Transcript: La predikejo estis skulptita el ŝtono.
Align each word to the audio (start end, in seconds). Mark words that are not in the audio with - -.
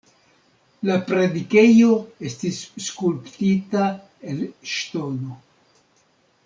La 0.89 0.95
predikejo 1.09 1.91
estis 2.31 2.63
skulptita 2.87 3.87
el 4.33 4.43
ŝtono. 4.75 5.39